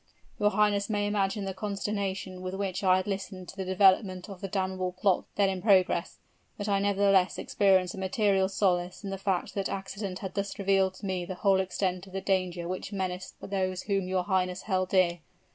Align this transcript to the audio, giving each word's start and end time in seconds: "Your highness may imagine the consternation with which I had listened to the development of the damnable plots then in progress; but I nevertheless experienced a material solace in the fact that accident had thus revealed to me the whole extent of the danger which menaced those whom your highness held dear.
"Your 0.39 0.49
highness 0.49 0.89
may 0.89 1.05
imagine 1.05 1.45
the 1.45 1.53
consternation 1.53 2.41
with 2.41 2.55
which 2.55 2.83
I 2.83 2.95
had 2.97 3.05
listened 3.05 3.47
to 3.49 3.55
the 3.55 3.63
development 3.63 4.31
of 4.31 4.41
the 4.41 4.47
damnable 4.47 4.93
plots 4.93 5.27
then 5.35 5.47
in 5.47 5.61
progress; 5.61 6.17
but 6.57 6.67
I 6.67 6.79
nevertheless 6.79 7.37
experienced 7.37 7.93
a 7.93 7.99
material 7.99 8.49
solace 8.49 9.03
in 9.03 9.11
the 9.11 9.19
fact 9.19 9.53
that 9.53 9.69
accident 9.69 10.17
had 10.17 10.33
thus 10.33 10.57
revealed 10.57 10.95
to 10.95 11.05
me 11.05 11.23
the 11.23 11.35
whole 11.35 11.59
extent 11.59 12.07
of 12.07 12.13
the 12.13 12.19
danger 12.21 12.67
which 12.67 12.91
menaced 12.91 13.35
those 13.43 13.83
whom 13.83 14.07
your 14.07 14.23
highness 14.23 14.63
held 14.63 14.89
dear. 14.89 15.19